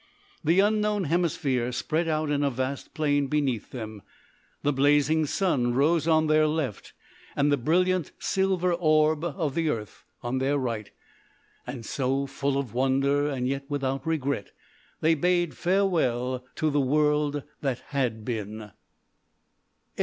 [0.43, 4.01] The Unknown Hemisphere spread out in a vast plain beneath them,
[4.63, 6.93] the blazing sun rose on their left,
[7.35, 10.89] and the brilliant silver orb of the earth on their right,
[11.67, 14.49] and so, full of wonder and yet without regret,
[15.01, 18.71] they bade farewell to the World that Had Been.